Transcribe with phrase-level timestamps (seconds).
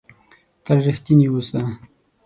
[0.63, 1.61] تل ریښتونی اووسه!